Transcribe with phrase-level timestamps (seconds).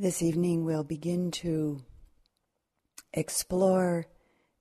[0.00, 1.82] This evening we'll begin to
[3.12, 4.06] explore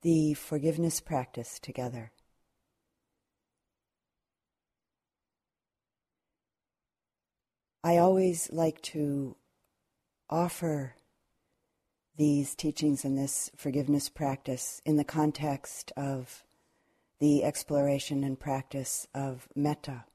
[0.01, 2.11] the forgiveness practice together.
[7.83, 9.35] I always like to
[10.27, 10.95] offer
[12.15, 16.43] these teachings and this forgiveness practice in the context of
[17.19, 20.05] the exploration and practice of metta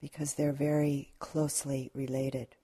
[0.00, 2.54] because they're very closely related.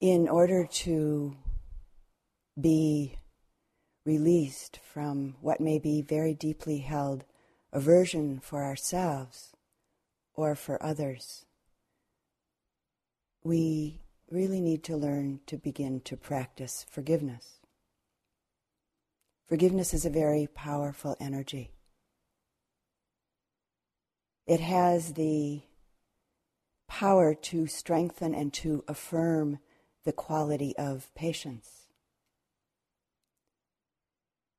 [0.00, 1.36] In order to
[2.60, 3.18] be
[4.04, 7.24] released from what may be very deeply held
[7.72, 9.52] aversion for ourselves
[10.34, 11.46] or for others,
[13.42, 17.58] we really need to learn to begin to practice forgiveness.
[19.48, 21.72] Forgiveness is a very powerful energy.
[24.46, 25.62] It has the
[26.86, 29.58] power to strengthen and to affirm
[30.08, 31.86] the quality of patience.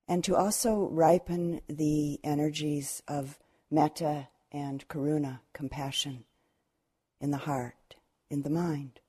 [0.08, 3.40] And to also ripen the energies of
[3.72, 6.26] metta and karuna, compassion,
[7.20, 7.96] in the heart,
[8.30, 9.00] in the mind.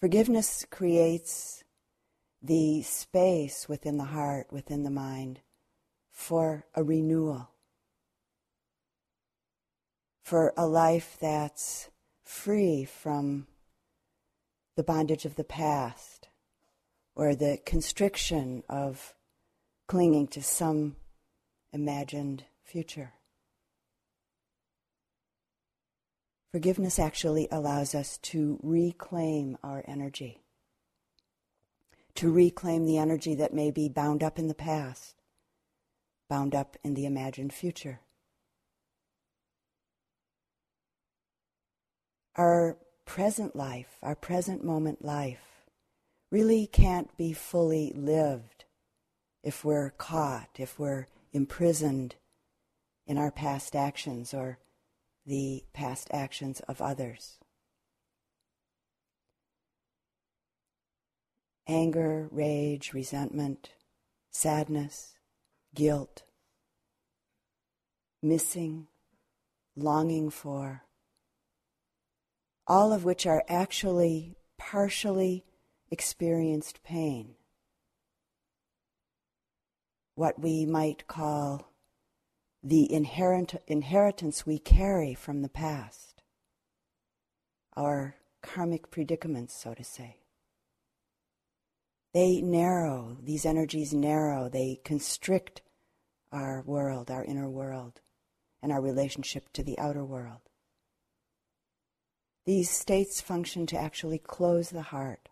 [0.00, 1.62] Forgiveness creates
[2.42, 5.42] the space within the heart, within the mind,
[6.10, 7.50] for a renewal,
[10.24, 11.88] for a life that's
[12.24, 13.46] free from
[14.76, 16.28] the bondage of the past
[17.14, 19.14] or the constriction of
[19.88, 20.96] clinging to some
[21.72, 23.14] imagined future.
[26.52, 30.42] Forgiveness actually allows us to reclaim our energy,
[32.14, 35.16] to reclaim the energy that may be bound up in the past,
[36.28, 38.00] bound up in the imagined future.
[42.36, 45.64] Our present life, our present moment life,
[46.30, 48.64] really can't be fully lived
[49.42, 52.16] if we're caught, if we're imprisoned
[53.06, 54.58] in our past actions or
[55.24, 57.38] the past actions of others.
[61.68, 63.70] Anger, rage, resentment,
[64.30, 65.14] sadness,
[65.74, 66.22] guilt,
[68.22, 68.86] missing,
[69.76, 70.85] longing for,
[72.66, 75.44] all of which are actually partially
[75.90, 77.34] experienced pain.
[80.14, 81.72] What we might call
[82.62, 86.22] the inherent, inheritance we carry from the past,
[87.76, 90.16] our karmic predicaments, so to say.
[92.12, 95.60] They narrow, these energies narrow, they constrict
[96.32, 98.00] our world, our inner world,
[98.62, 100.40] and our relationship to the outer world.
[102.46, 105.28] These states function to actually close the heart,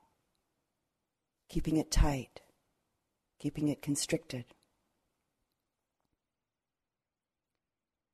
[1.48, 2.41] keeping it tight,
[3.38, 4.44] keeping it constricted.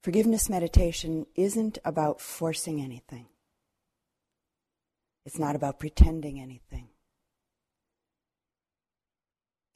[0.03, 3.27] Forgiveness meditation isn't about forcing anything.
[5.25, 6.89] It's not about pretending anything.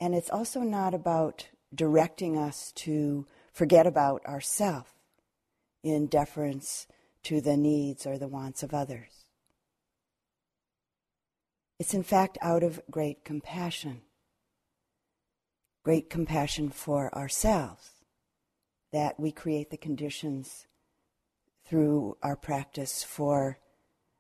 [0.01, 4.95] And it's also not about directing us to forget about ourself
[5.83, 6.87] in deference
[7.25, 9.25] to the needs or the wants of others.
[11.79, 14.03] It's in fact out of great compassion,
[15.83, 17.91] great compassion for ourselves,
[18.93, 20.67] that we create the conditions
[21.67, 23.59] through our practice for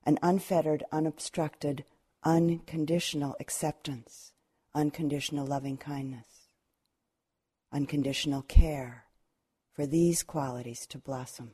[0.04, 1.84] an unfettered, unobstructed,
[2.24, 4.32] unconditional acceptance,
[4.74, 6.48] unconditional loving kindness,
[7.72, 9.04] unconditional care
[9.72, 11.52] for these qualities to blossom.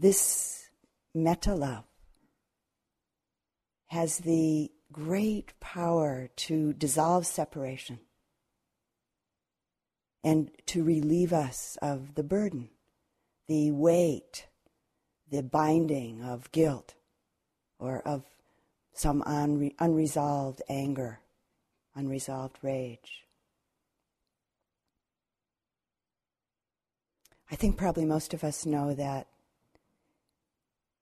[0.00, 0.70] This
[1.14, 1.84] metta love
[3.88, 7.98] has the great power to dissolve separation
[10.24, 12.70] and to relieve us of the burden,
[13.46, 14.46] the weight,
[15.30, 16.94] the binding of guilt
[17.78, 18.22] or of
[18.94, 21.20] some unre- unresolved anger,
[21.94, 23.26] unresolved rage.
[27.50, 29.26] I think probably most of us know that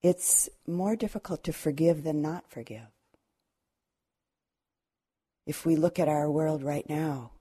[0.01, 2.87] it's more difficult to forgive than not forgive.
[5.45, 7.31] If we look at our world right now,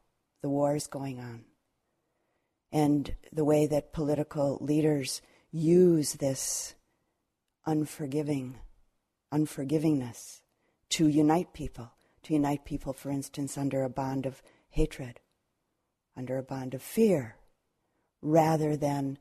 [0.43, 1.45] the wars going on,
[2.73, 6.75] and the way that political leaders use this
[7.67, 8.57] unforgiving,
[9.33, 10.41] unforgivingness
[10.91, 15.21] to unite people, to unite people, for instance, under a bond of hatred,
[16.17, 17.37] under a bond of fear,
[18.23, 19.19] rather than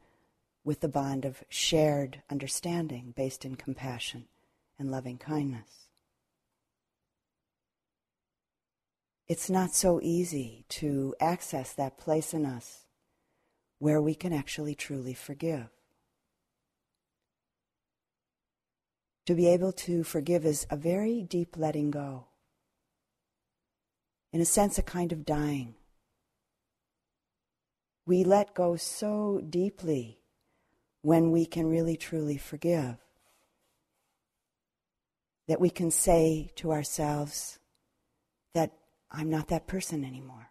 [0.67, 4.25] with the bond of shared understanding based in compassion
[4.77, 5.87] and loving kindness.
[9.29, 12.83] It's not so easy to access that place in us
[13.79, 15.69] where we can actually truly forgive.
[19.27, 22.25] To be able to forgive is a very deep letting go.
[24.33, 25.75] In a sense, a kind of dying.
[28.05, 30.19] We let go so deeply
[31.07, 32.97] when we can really truly forgive
[35.47, 37.59] that we can say to ourselves
[38.53, 38.73] that
[39.09, 40.49] I'm not that person anymore.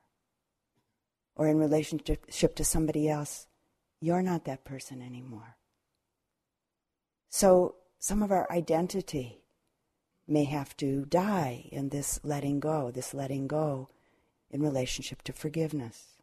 [1.34, 3.46] Or in relationship to somebody else,
[4.00, 5.58] you're not that person anymore.
[7.28, 9.42] So some of our identity
[10.26, 13.90] may have to die in this letting go, this letting go
[14.50, 16.15] in relationship to forgiveness.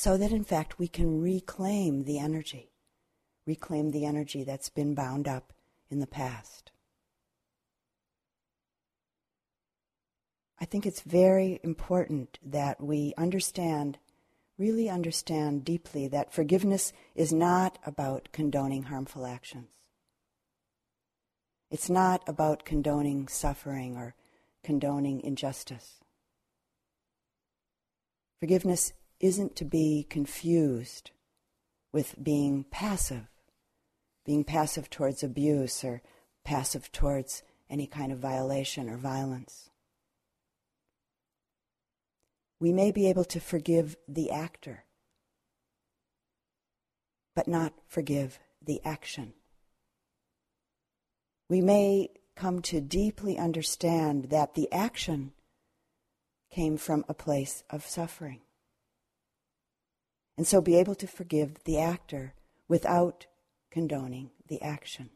[0.00, 2.70] So that in fact we can reclaim the energy,
[3.44, 5.52] reclaim the energy that's been bound up
[5.90, 6.70] in the past.
[10.60, 13.98] I think it's very important that we understand,
[14.56, 19.66] really understand deeply, that forgiveness is not about condoning harmful actions.
[21.72, 24.14] It's not about condoning suffering or
[24.62, 25.96] condoning injustice.
[28.38, 31.10] Forgiveness isn't to be confused
[31.92, 33.28] with being passive,
[34.24, 36.02] being passive towards abuse or
[36.44, 39.70] passive towards any kind of violation or violence.
[42.60, 44.84] We may be able to forgive the actor,
[47.34, 49.32] but not forgive the action.
[51.48, 55.32] We may come to deeply understand that the action
[56.50, 58.40] came from a place of suffering.
[60.38, 62.32] And so be able to forgive the actor
[62.68, 63.26] without
[63.70, 65.10] condoning the action.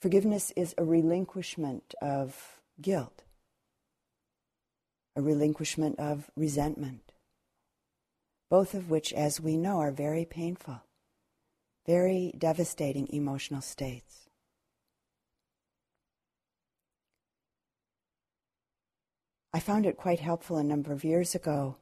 [0.00, 3.24] Forgiveness is a relinquishment of guilt
[5.16, 7.10] a relinquishment of resentment,
[8.48, 10.80] both of which, as we know, are very painful,
[11.88, 14.28] very devastating emotional states.
[19.52, 21.78] I found it quite helpful a number of years ago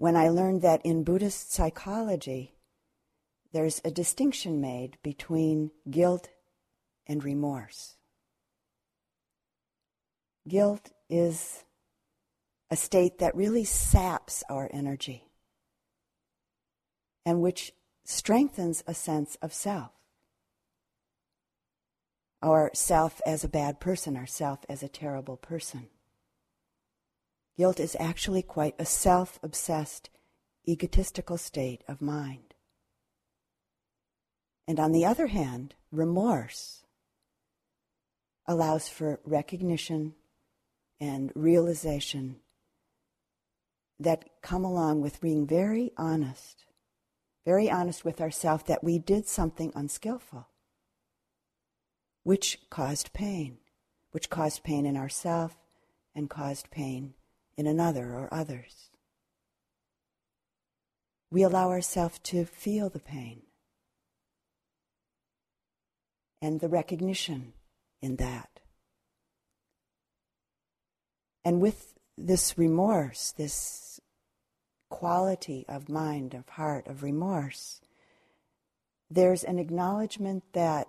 [0.00, 2.54] when I learned that in Buddhist psychology,
[3.52, 6.30] there's a distinction made between guilt
[7.06, 7.96] and remorse.
[10.48, 11.64] Guilt is
[12.70, 15.28] a state that really saps our energy
[17.26, 19.92] and which strengthens a sense of self.
[22.42, 25.90] Our self as a bad person, our self as a terrible person.
[27.56, 30.10] Guilt is actually quite a self obsessed,
[30.68, 32.54] egotistical state of mind.
[34.66, 36.84] And on the other hand, remorse
[38.46, 40.14] allows for recognition
[41.00, 42.36] and realization
[43.98, 46.64] that come along with being very honest,
[47.44, 50.48] very honest with ourselves that we did something unskillful,
[52.22, 53.58] which caused pain,
[54.12, 55.56] which caused pain in ourselves
[56.14, 57.14] and caused pain
[57.60, 58.88] in another or others.
[61.30, 63.42] We allow ourselves to feel the pain
[66.40, 67.52] and the recognition
[68.00, 68.60] in that.
[71.44, 74.00] And with this remorse, this
[74.88, 77.82] quality of mind, of heart, of remorse,
[79.10, 80.88] there's an acknowledgement that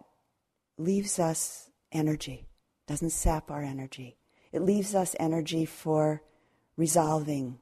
[0.78, 2.48] leaves us energy,
[2.88, 4.16] doesn't sap our energy.
[4.54, 6.22] It leaves us energy for
[6.78, 7.60] resolving,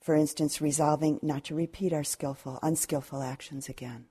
[0.00, 4.06] for instance, resolving not to repeat our skillful, unskillful actions again,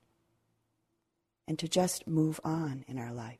[1.48, 3.40] and to just move on in our life.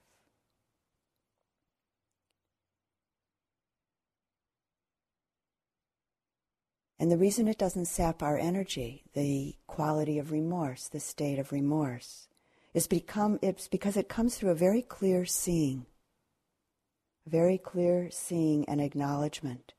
[7.00, 11.52] And the reason it doesn't sap our energy, the quality of remorse, the state of
[11.52, 12.30] remorse,
[12.74, 15.86] is become, it's because it comes through a very clear seeing,
[17.28, 19.74] very clear seeing and acknowledgement,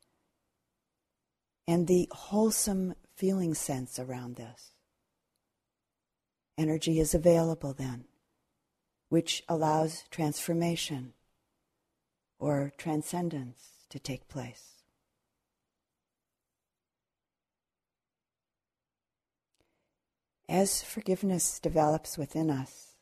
[1.66, 4.73] and the wholesome feeling sense around this.
[6.59, 8.04] Energy is available then,
[9.09, 11.12] which allows transformation
[12.38, 14.83] or transcendence to take place.
[20.49, 22.92] As forgiveness develops within us,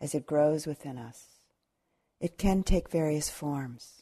[0.00, 1.38] as it grows within us,
[2.20, 4.01] it can take various forms.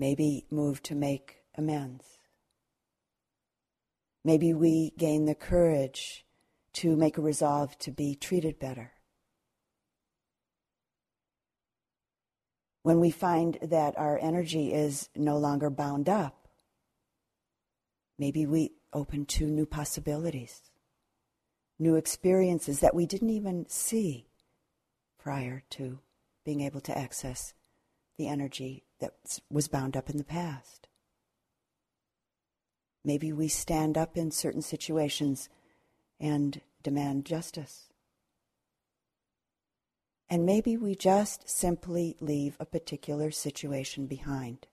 [0.00, 2.06] Maybe move to make amends.
[4.24, 6.24] Maybe we gain the courage
[6.72, 8.92] to make a resolve to be treated better.
[12.82, 16.48] When we find that our energy is no longer bound up,
[18.18, 20.62] maybe we open to new possibilities,
[21.78, 24.28] new experiences that we didn't even see
[25.18, 25.98] prior to
[26.46, 27.52] being able to access
[28.16, 30.88] the energy that was bound up in the past.
[33.04, 35.48] Maybe we stand up in certain situations
[36.18, 37.88] and demand justice.
[40.28, 44.66] And maybe we just simply leave a particular situation behind.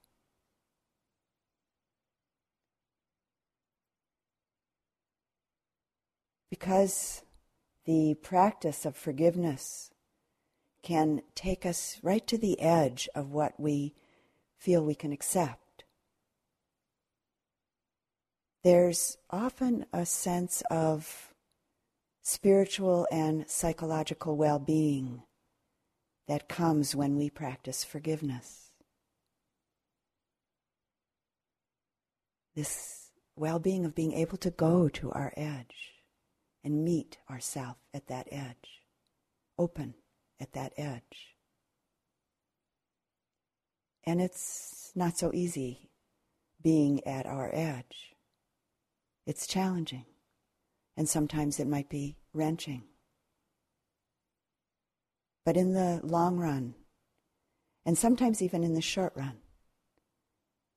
[6.50, 7.24] Because
[7.86, 9.92] the practice of forgiveness
[10.84, 13.94] can take us right to the edge of what we
[14.58, 15.84] feel we can accept.
[18.64, 21.34] There's often a sense of
[22.22, 25.24] spiritual and psychological well being
[26.28, 28.72] that comes when we practice forgiveness.
[32.56, 35.94] This well being of being able to go to our edge
[36.64, 38.82] and meet ourself at that edge,
[39.58, 39.94] open
[40.42, 41.37] at that edge.
[44.08, 45.90] And it's not so easy
[46.64, 48.16] being at our edge.
[49.26, 50.06] It's challenging,
[50.96, 52.84] and sometimes it might be wrenching.
[55.44, 56.76] But in the long run,
[57.86, 59.40] and sometimes even in the short run,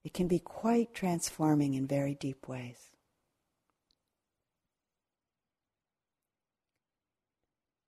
[0.02, 2.90] it can be quite transforming in very deep ways.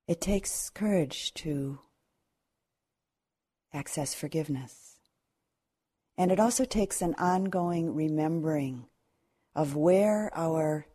[0.07, 1.81] It takes courage to
[3.73, 4.92] access forgiveness.
[6.23, 8.87] And it also takes an ongoing remembering
[9.57, 10.87] of where our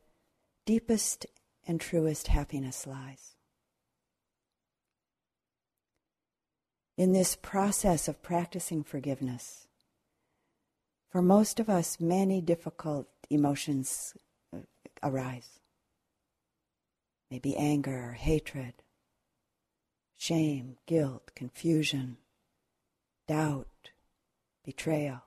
[0.65, 1.25] deepest
[1.67, 3.35] and truest happiness lies.
[6.97, 9.67] In this process of practicing forgiveness,
[11.09, 14.13] for most of us, many difficult emotions
[14.55, 14.59] uh,
[15.03, 15.59] arise.
[17.29, 18.75] Maybe anger, hatred,
[20.17, 22.15] shame, guilt, confusion,
[23.27, 23.67] doubt,
[24.67, 25.21] betrayal.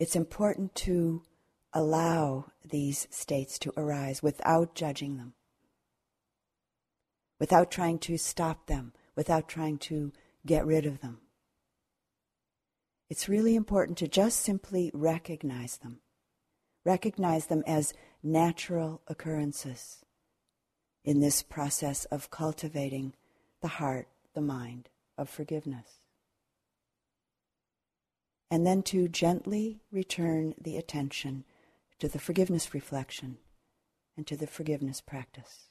[0.00, 1.22] It's important to
[1.74, 5.34] allow these states to arise without judging them,
[7.38, 10.10] without trying to stop them, without trying to
[10.46, 11.18] get rid of them.
[13.10, 16.00] It's really important to just simply recognize them,
[16.82, 17.92] recognize them as
[18.22, 20.02] natural occurrences
[21.04, 23.12] in this process of cultivating
[23.60, 26.00] the heart, the mind of forgiveness.
[28.54, 31.42] And then to gently return the attention
[31.98, 33.38] to the forgiveness reflection
[34.16, 35.70] and to the forgiveness practice.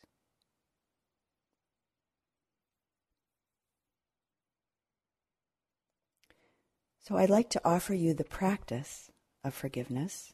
[7.00, 9.10] So I'd like to offer you the practice
[9.46, 10.34] of forgiveness.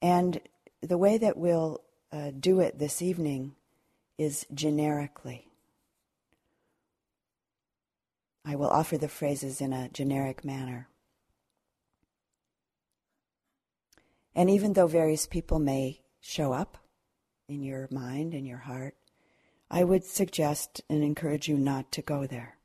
[0.00, 0.40] And
[0.80, 3.54] the way that we'll uh, do it this evening
[4.16, 5.48] is generically.
[8.46, 10.88] I will offer the phrases in a generic manner.
[14.34, 16.78] And even though various people may show up
[17.48, 18.94] in your mind and your heart,
[19.70, 22.56] I would suggest and encourage you not to go there.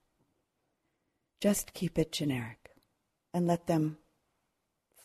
[1.39, 2.71] Just keep it generic
[3.33, 3.97] and let them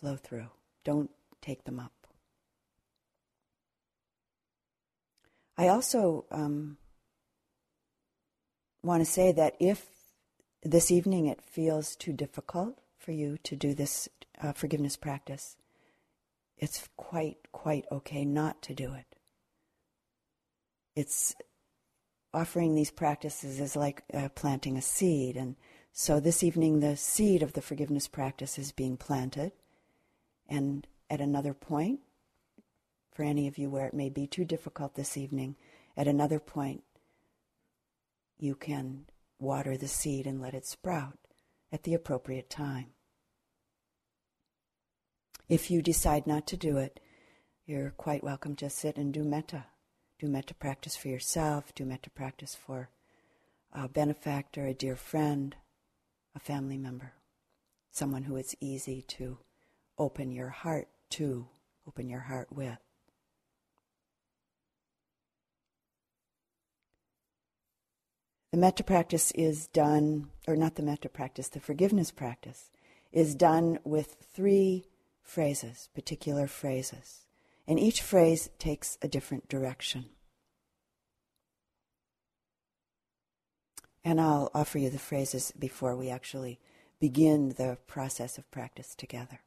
[0.00, 0.49] flow through.
[0.85, 1.92] Don't take them up.
[5.57, 6.78] I also um,
[8.83, 9.87] want to say that if
[10.62, 14.09] this evening it feels too difficult for you to do this
[14.40, 15.57] uh, forgiveness practice,
[16.62, 19.16] it's quite, quite okay not to do it.
[20.95, 21.35] It's
[22.33, 25.37] offering these practices is like uh, planting a seed.
[25.37, 25.57] And
[25.90, 29.50] so this evening, the seed of the forgiveness practice is being planted.
[30.49, 31.99] And at another point,
[33.11, 35.57] for any of you where it may be too difficult this evening,
[35.97, 36.85] at another point,
[38.38, 39.07] you can
[39.40, 41.19] water the seed and let it sprout
[41.73, 42.92] at the appropriate time.
[45.53, 46.99] If you decide not to do it,
[47.67, 49.67] you're quite welcome to sit and do metta.
[50.19, 52.89] Do metta practice for yourself, do metta practice for
[53.71, 55.55] a benefactor, a dear friend,
[56.35, 57.13] a family member,
[57.91, 59.41] someone who it's easy to
[59.99, 61.49] open your heart to,
[61.87, 62.79] open your heart with.
[68.53, 72.71] The metta practice is done, or not the metta practice, the forgiveness practice
[73.13, 74.87] is done with three
[75.23, 77.26] phrases, particular phrases.
[77.67, 80.07] And each phrase takes a different direction.
[84.05, 86.59] And I'll offer you the phrases before we actually
[86.99, 89.41] begin the process of practice together.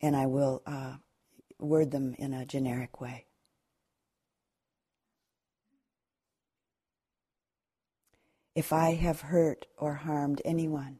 [0.00, 0.96] And I will uh,
[1.58, 3.26] word them in a generic way.
[8.54, 10.98] If I have hurt or harmed anyone,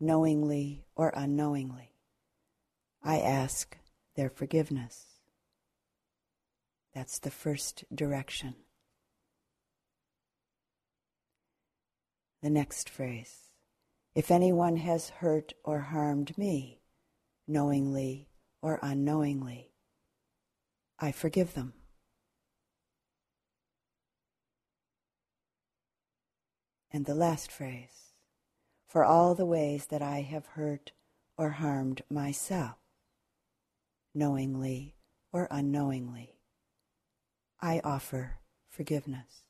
[0.00, 1.92] knowingly or unknowingly,
[3.02, 3.76] I ask
[4.16, 5.06] their forgiveness.
[6.94, 8.54] That's the first direction.
[12.42, 13.50] The next phrase
[14.14, 16.80] If anyone has hurt or harmed me,
[17.46, 18.28] knowingly
[18.62, 19.72] or unknowingly,
[20.98, 21.74] I forgive them.
[26.92, 27.99] And the last phrase
[28.90, 30.90] For all the ways that I have hurt
[31.38, 32.74] or harmed myself,
[34.12, 34.96] knowingly
[35.32, 36.40] or unknowingly,
[37.60, 39.44] I offer forgiveness.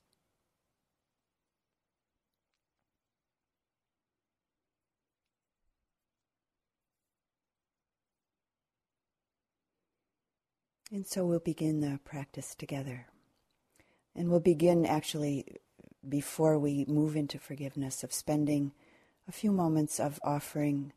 [10.93, 13.07] And so we'll begin the practice together.
[14.15, 15.47] And we'll begin actually
[16.07, 18.73] before we move into forgiveness of spending
[19.31, 20.93] a few moments of offering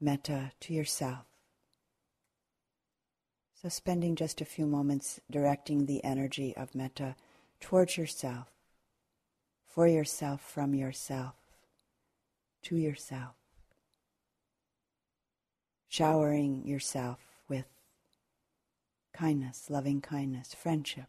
[0.00, 1.26] metta to yourself.
[3.60, 7.14] So, spending just a few moments directing the energy of metta
[7.60, 8.48] towards yourself,
[9.66, 11.34] for yourself, from yourself,
[12.62, 13.34] to yourself,
[15.86, 17.18] showering yourself
[17.50, 17.66] with
[19.12, 21.08] kindness, loving kindness, friendship,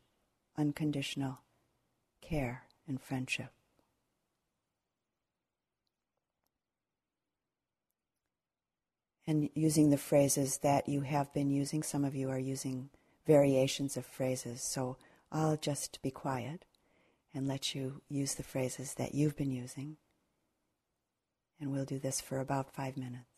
[0.58, 1.40] unconditional
[2.20, 3.55] care and friendship.
[9.28, 12.90] And using the phrases that you have been using, some of you are using
[13.26, 14.98] variations of phrases, so
[15.32, 16.66] I'll just be quiet
[17.34, 19.98] and let you use the phrases that you've been using.
[21.60, 23.35] And we'll do this for about five minutes.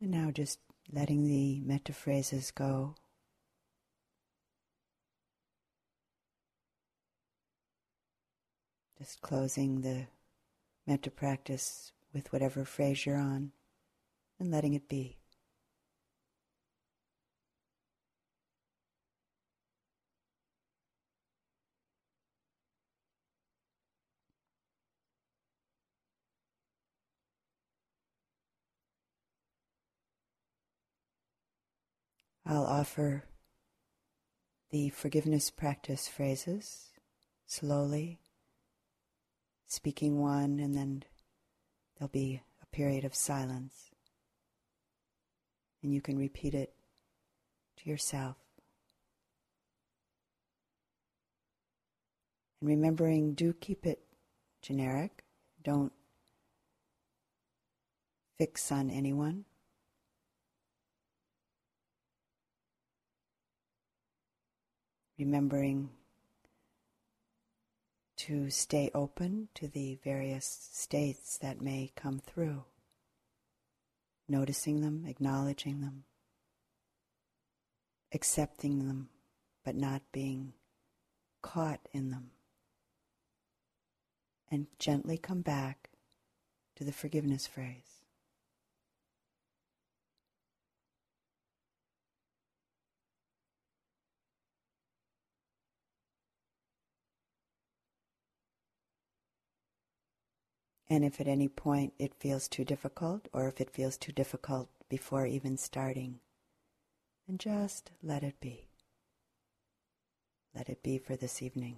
[0.00, 0.60] And now just
[0.92, 2.94] letting the metta phrases go.
[8.98, 10.06] Just closing the
[10.86, 13.52] metta practice with whatever phrase you're on
[14.40, 15.18] and letting it be.
[32.50, 33.24] I'll offer
[34.70, 36.92] the forgiveness practice phrases
[37.44, 38.20] slowly,
[39.66, 41.02] speaking one, and then
[41.98, 43.90] there'll be a period of silence.
[45.82, 46.72] And you can repeat it
[47.82, 48.36] to yourself.
[52.62, 54.00] And remembering, do keep it
[54.62, 55.22] generic.
[55.62, 55.92] Don't
[58.38, 59.44] fix on anyone.
[65.18, 65.90] Remembering
[68.16, 72.64] to stay open to the various states that may come through,
[74.28, 76.04] noticing them, acknowledging them,
[78.12, 79.08] accepting them,
[79.64, 80.52] but not being
[81.42, 82.30] caught in them,
[84.50, 85.90] and gently come back
[86.76, 87.97] to the forgiveness phrase.
[100.90, 104.68] And if at any point it feels too difficult, or if it feels too difficult
[104.88, 106.20] before even starting,
[107.26, 108.68] then just let it be.
[110.54, 111.76] Let it be for this evening.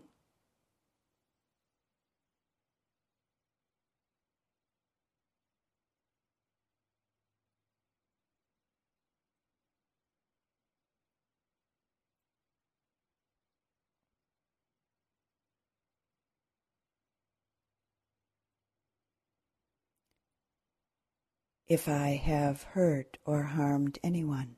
[21.70, 24.56] If I have hurt or harmed anyone,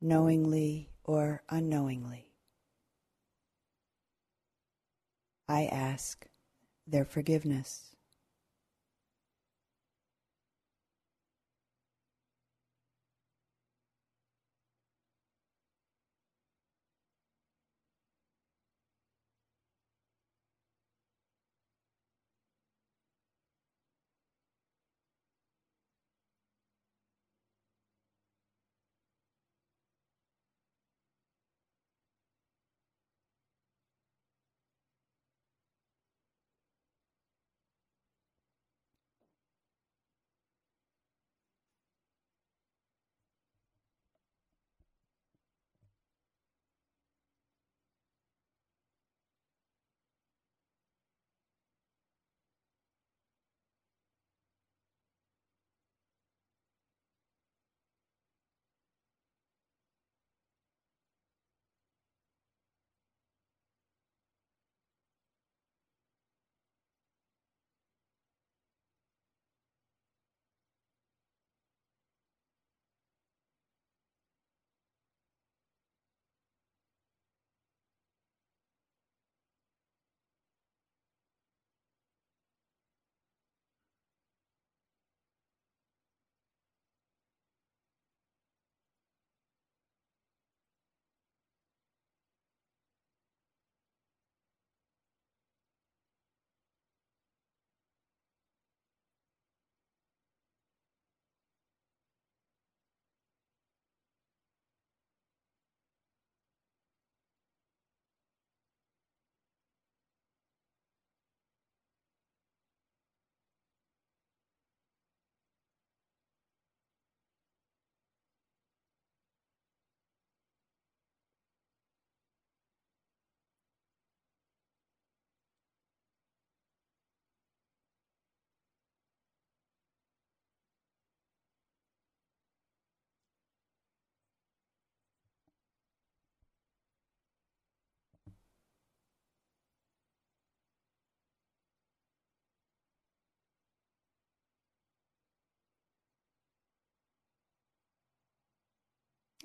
[0.00, 2.28] knowingly or unknowingly.
[5.48, 6.28] I ask
[6.86, 7.87] their forgiveness.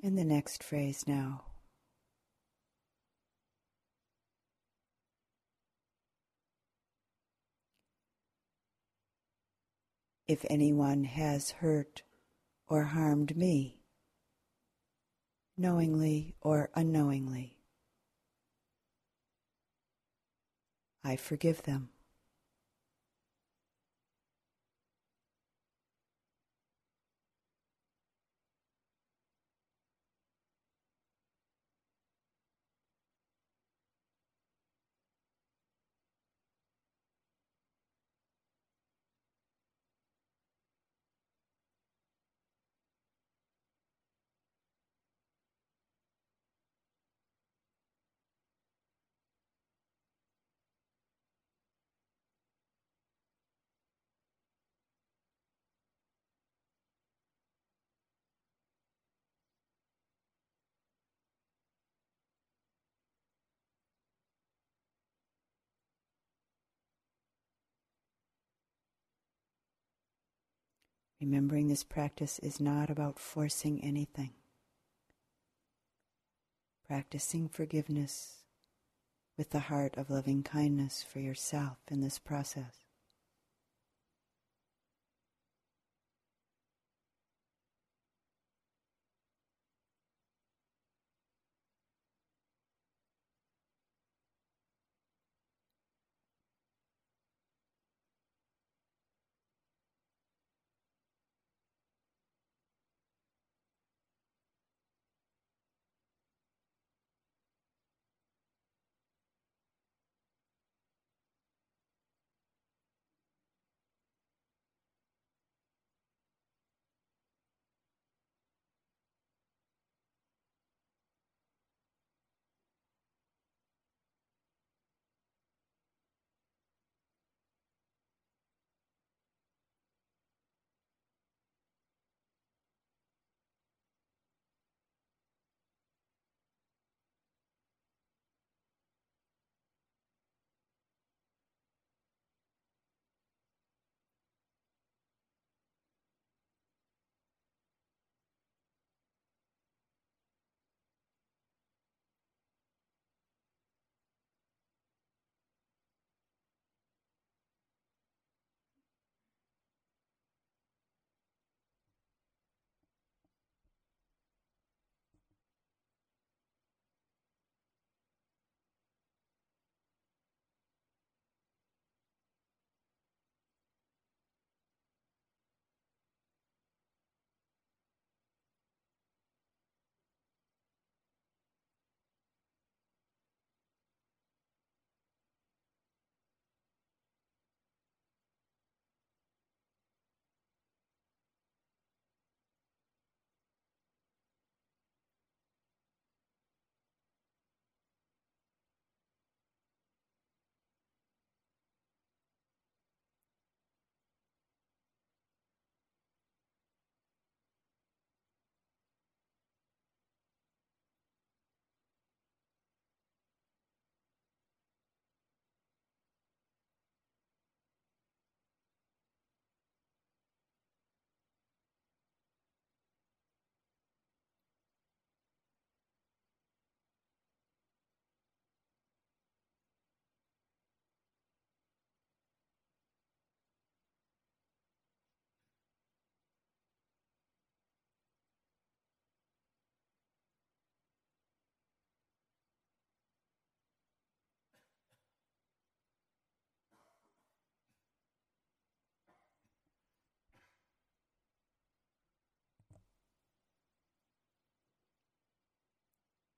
[0.06, 1.46] And the next phrase now.
[10.28, 12.02] If anyone has hurt
[12.68, 13.80] or harmed me,
[15.58, 17.56] knowingly or unknowingly.
[21.02, 21.93] I forgive them.
[71.24, 74.32] Remembering this practice is not about forcing anything.
[76.86, 78.40] Practicing forgiveness
[79.38, 82.83] with the heart of loving kindness for yourself in this process.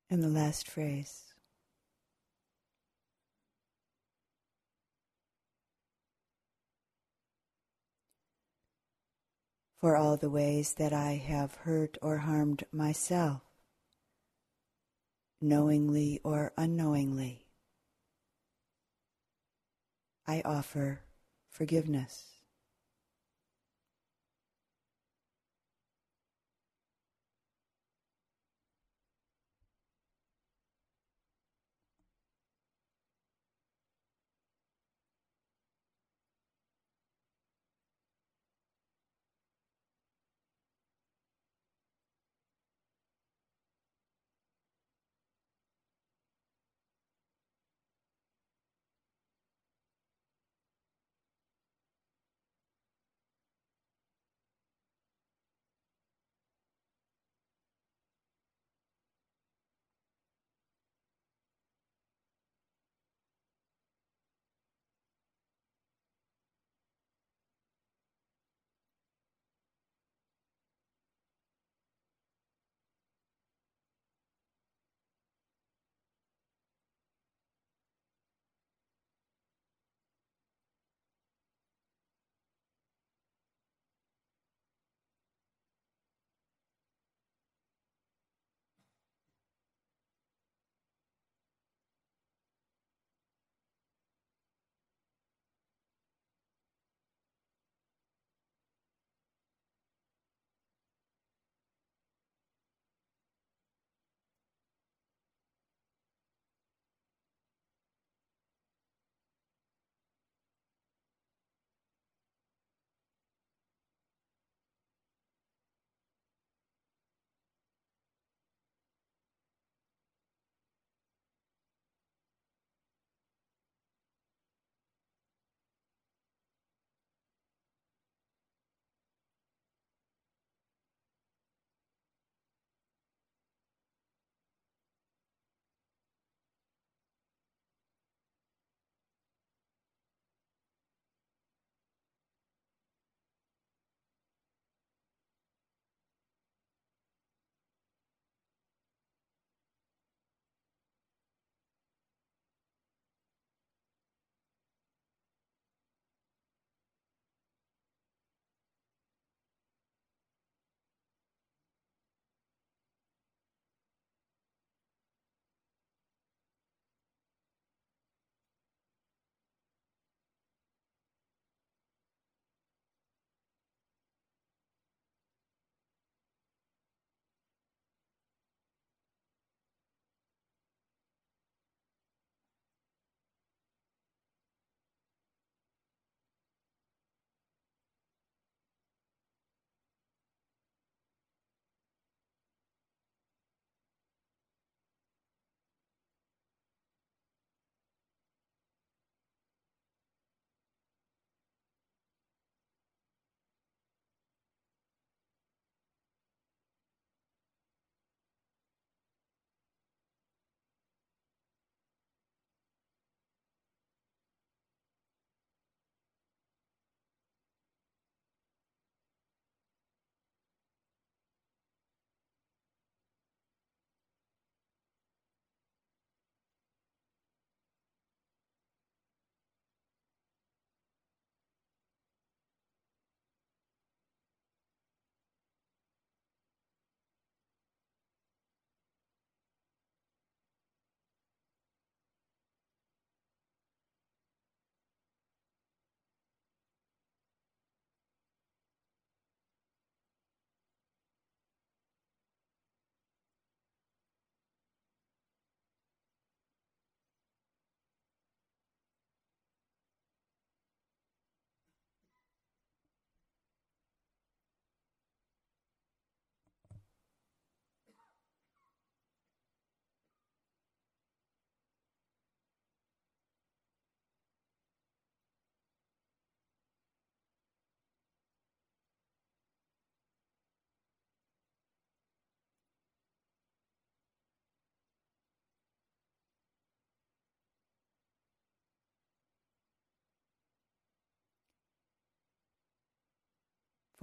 [0.09, 1.33] And the last phrase.
[9.79, 13.41] For all the ways that I have hurt or harmed myself,
[15.41, 17.45] knowingly or unknowingly,
[20.25, 21.01] I offer
[21.49, 22.34] forgiveness.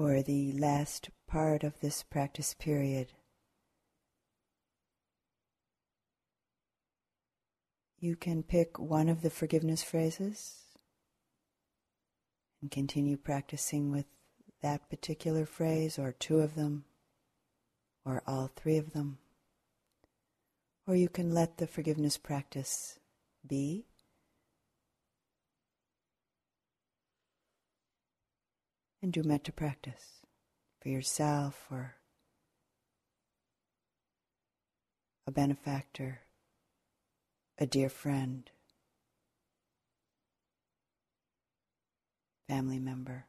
[0.02, 3.12] For the last part of this practice period.
[8.00, 10.64] You can pick one of the forgiveness phrases
[12.60, 14.06] and continue practicing with
[14.60, 16.84] that particular phrase, or two of them,
[18.04, 19.18] or all three of them.
[20.84, 22.98] Or you can let the forgiveness practice
[23.46, 23.86] be.
[29.02, 30.20] And do metta practice
[30.80, 31.96] for yourself or
[35.26, 36.20] a benefactor,
[37.58, 38.48] a dear friend.
[42.52, 43.24] family member.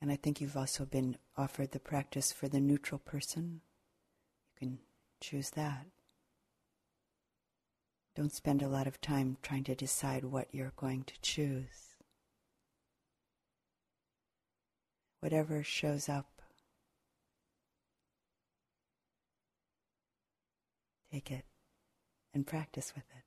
[0.00, 3.62] And I think you've also been offered the practice for the neutral person.
[4.54, 4.78] You can
[5.20, 5.86] choose that.
[8.16, 11.94] Don't spend a lot of time trying to decide what you're going to choose.
[15.20, 16.36] Whatever shows up
[21.16, 21.44] Take it
[22.34, 23.25] and practice with it.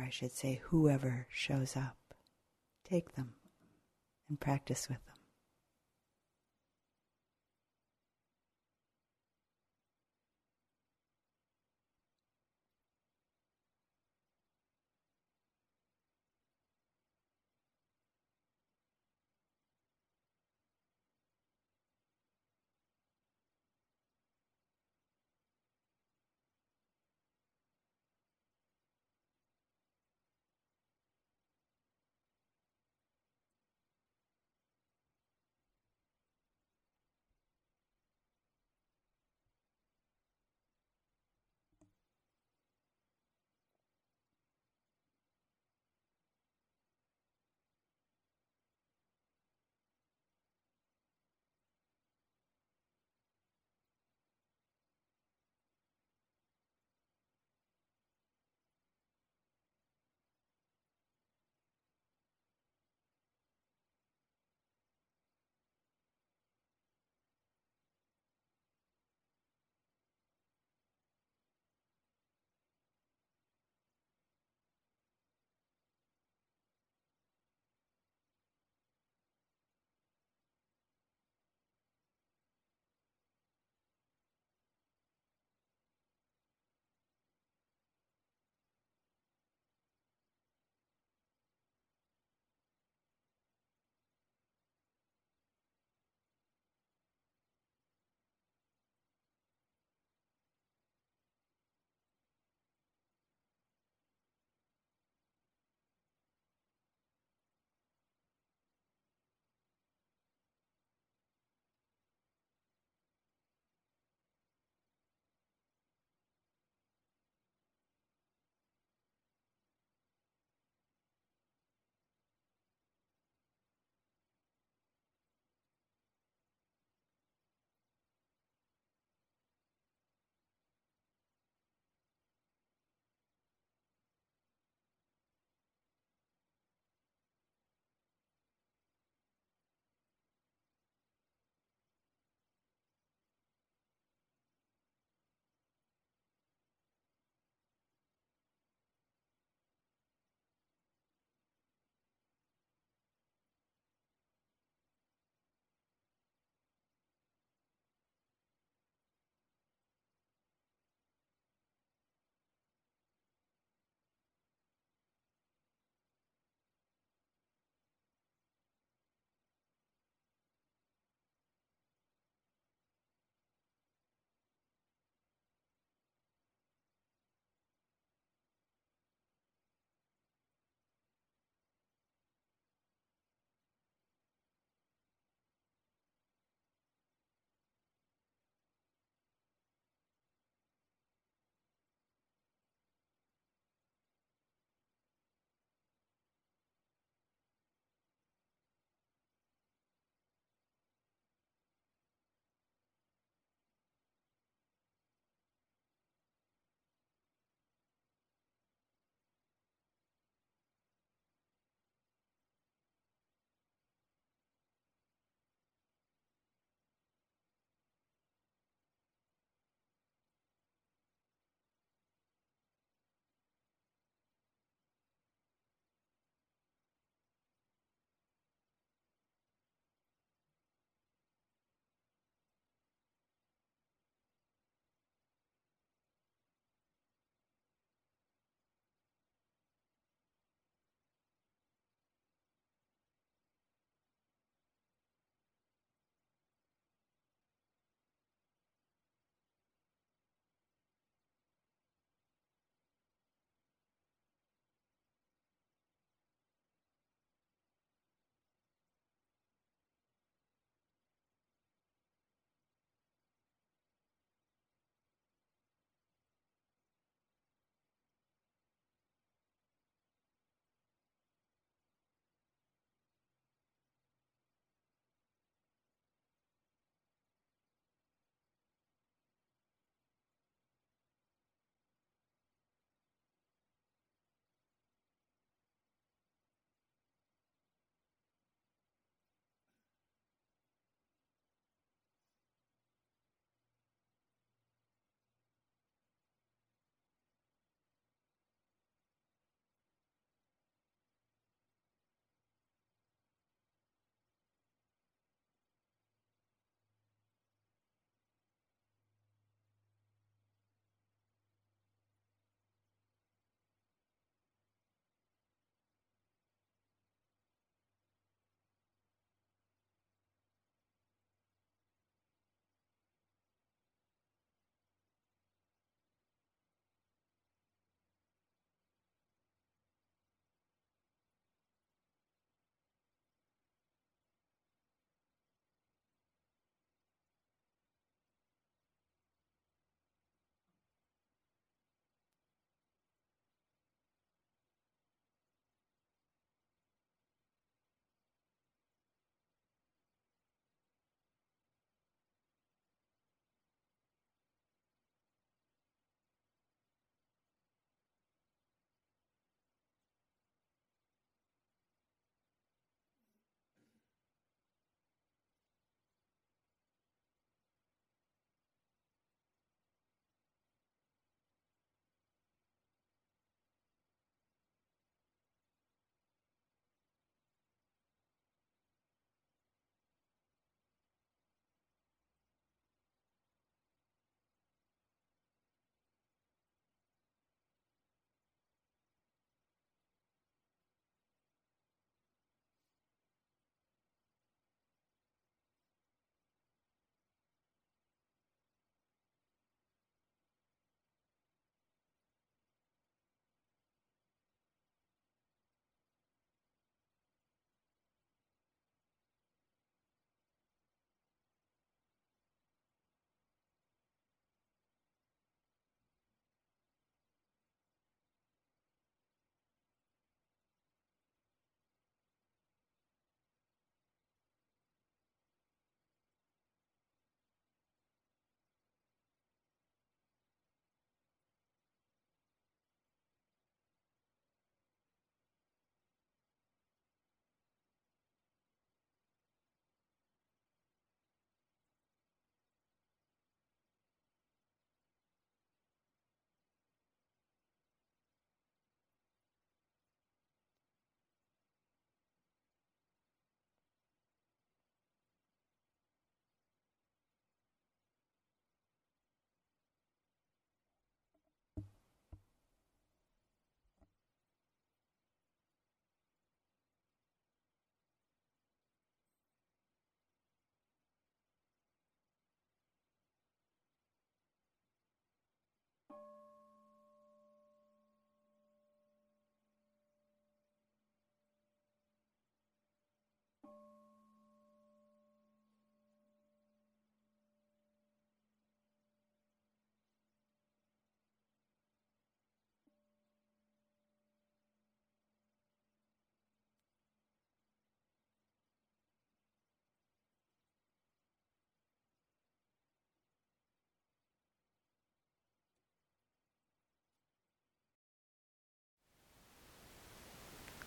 [0.00, 1.98] Or I should say, whoever shows up,
[2.84, 3.34] take them
[4.30, 5.04] and practice with